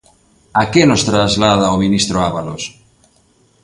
¡A 0.61 0.63
que 0.71 0.81
nos 0.89 1.05
traslada 1.09 1.73
o 1.75 1.81
ministro 1.85 2.17
Ábalos! 2.29 2.63